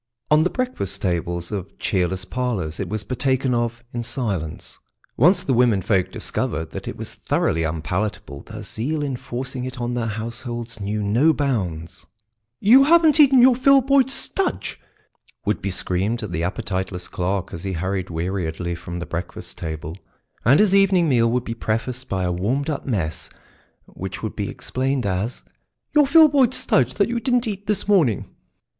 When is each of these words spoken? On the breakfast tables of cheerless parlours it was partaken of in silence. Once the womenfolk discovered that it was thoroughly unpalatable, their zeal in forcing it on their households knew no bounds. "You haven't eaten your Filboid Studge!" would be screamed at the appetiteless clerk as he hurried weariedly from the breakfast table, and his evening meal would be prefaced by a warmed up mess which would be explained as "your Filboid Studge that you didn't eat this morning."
On 0.31 0.41
the 0.41 0.49
breakfast 0.49 0.99
tables 0.99 1.51
of 1.51 1.77
cheerless 1.77 2.25
parlours 2.25 2.79
it 2.79 2.89
was 2.89 3.03
partaken 3.03 3.53
of 3.53 3.83
in 3.93 4.01
silence. 4.01 4.79
Once 5.15 5.43
the 5.43 5.53
womenfolk 5.53 6.11
discovered 6.11 6.71
that 6.71 6.87
it 6.87 6.97
was 6.97 7.13
thoroughly 7.13 7.61
unpalatable, 7.61 8.41
their 8.41 8.63
zeal 8.63 9.03
in 9.03 9.15
forcing 9.15 9.63
it 9.63 9.79
on 9.79 9.93
their 9.93 10.07
households 10.07 10.79
knew 10.79 11.03
no 11.03 11.33
bounds. 11.33 12.07
"You 12.59 12.85
haven't 12.85 13.19
eaten 13.19 13.43
your 13.43 13.53
Filboid 13.53 14.09
Studge!" 14.09 14.77
would 15.45 15.61
be 15.61 15.69
screamed 15.69 16.23
at 16.23 16.31
the 16.31 16.41
appetiteless 16.41 17.07
clerk 17.07 17.53
as 17.53 17.63
he 17.63 17.73
hurried 17.73 18.09
weariedly 18.09 18.73
from 18.73 18.97
the 18.97 19.05
breakfast 19.05 19.59
table, 19.59 19.95
and 20.43 20.59
his 20.59 20.73
evening 20.73 21.09
meal 21.09 21.29
would 21.29 21.43
be 21.43 21.53
prefaced 21.53 22.09
by 22.09 22.23
a 22.23 22.31
warmed 22.31 22.71
up 22.71 22.87
mess 22.87 23.29
which 23.85 24.23
would 24.23 24.35
be 24.35 24.49
explained 24.49 25.05
as 25.05 25.45
"your 25.93 26.07
Filboid 26.07 26.55
Studge 26.55 26.95
that 26.95 27.07
you 27.07 27.19
didn't 27.19 27.47
eat 27.47 27.67
this 27.67 27.87
morning." 27.87 28.27